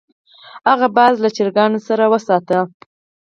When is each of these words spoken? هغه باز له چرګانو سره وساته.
هغه 0.69 0.87
باز 0.97 1.13
له 1.23 1.29
چرګانو 1.35 1.79
سره 1.87 2.03
وساته. 2.13 2.59